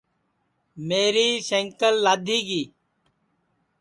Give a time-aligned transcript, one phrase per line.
[0.87, 2.63] میری سینٚکل لادھی گی